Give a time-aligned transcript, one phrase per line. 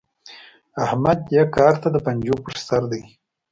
[0.85, 3.03] احمد دې کار ته د پنجو پر سر دی.